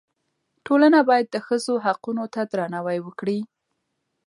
[0.65, 3.39] ټولنه باید د ښځو حقونو ته درناوی وکړي.